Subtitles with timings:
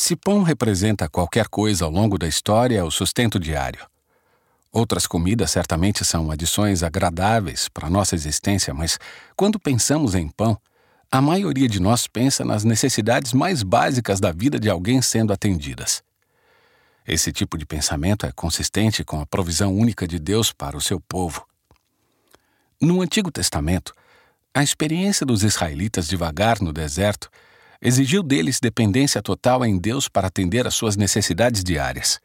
[0.00, 3.84] Se pão representa qualquer coisa ao longo da história, é o sustento diário.
[4.70, 8.96] Outras comidas certamente são adições agradáveis para nossa existência, mas
[9.34, 10.56] quando pensamos em pão,
[11.10, 16.00] a maioria de nós pensa nas necessidades mais básicas da vida de alguém sendo atendidas.
[17.04, 21.00] Esse tipo de pensamento é consistente com a provisão única de Deus para o seu
[21.00, 21.44] povo.
[22.80, 23.92] No Antigo Testamento,
[24.54, 27.28] a experiência dos israelitas de vagar no deserto
[27.80, 32.20] exigiu deles dependência total em Deus para atender às suas necessidades diárias.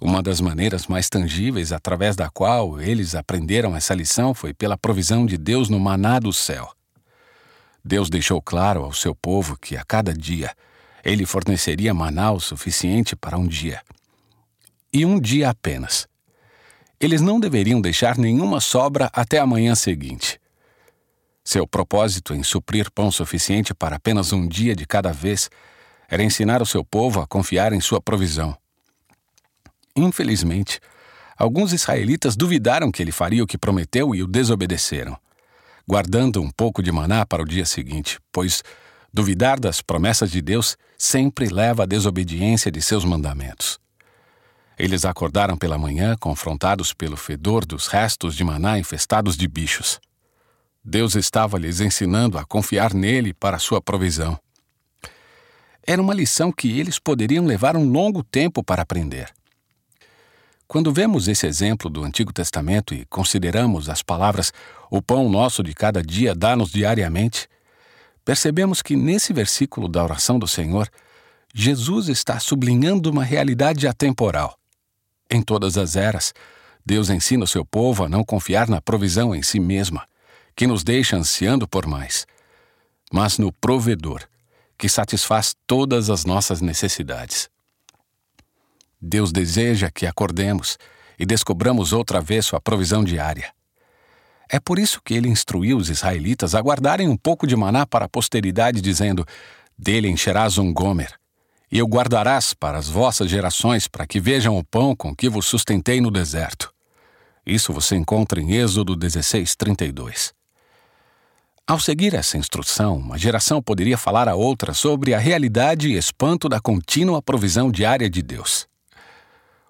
[0.00, 5.26] Uma das maneiras mais tangíveis através da qual eles aprenderam essa lição foi pela provisão
[5.26, 6.72] de Deus no maná do céu.
[7.84, 10.54] Deus deixou claro ao seu povo que a cada dia
[11.04, 13.82] ele forneceria maná o suficiente para um dia.
[14.92, 16.06] E um dia apenas.
[16.98, 20.38] Eles não deveriam deixar nenhuma sobra até a manhã seguinte.
[21.50, 25.50] Seu propósito em suprir pão suficiente para apenas um dia de cada vez
[26.08, 28.56] era ensinar o seu povo a confiar em sua provisão.
[29.96, 30.78] Infelizmente,
[31.36, 35.18] alguns israelitas duvidaram que ele faria o que prometeu e o desobedeceram,
[35.84, 38.62] guardando um pouco de maná para o dia seguinte, pois
[39.12, 43.80] duvidar das promessas de Deus sempre leva à desobediência de seus mandamentos.
[44.78, 49.98] Eles acordaram pela manhã confrontados pelo fedor dos restos de maná infestados de bichos.
[50.84, 54.38] Deus estava lhes ensinando a confiar nele para sua provisão.
[55.86, 59.30] Era uma lição que eles poderiam levar um longo tempo para aprender.
[60.66, 64.52] Quando vemos esse exemplo do Antigo Testamento e consideramos as palavras
[64.90, 67.48] o pão nosso de cada dia dá-nos diariamente,
[68.24, 70.88] percebemos que nesse versículo da oração do Senhor,
[71.52, 74.56] Jesus está sublinhando uma realidade atemporal.
[75.28, 76.32] Em todas as eras,
[76.86, 80.06] Deus ensina o seu povo a não confiar na provisão em si mesma,
[80.60, 82.26] que nos deixa ansiando por mais,
[83.10, 84.24] mas no provedor,
[84.76, 87.48] que satisfaz todas as nossas necessidades.
[89.00, 90.76] Deus deseja que acordemos
[91.18, 93.54] e descobramos outra vez sua provisão diária.
[94.50, 98.04] É por isso que ele instruiu os israelitas a guardarem um pouco de maná para
[98.04, 99.24] a posteridade, dizendo:
[99.78, 101.18] Dele encherás um gomer,
[101.72, 105.46] e o guardarás para as vossas gerações, para que vejam o pão com que vos
[105.46, 106.70] sustentei no deserto.
[107.46, 110.38] Isso você encontra em Êxodo 16, 32.
[111.70, 116.48] Ao seguir essa instrução, uma geração poderia falar a outra sobre a realidade e espanto
[116.48, 118.66] da contínua provisão diária de Deus.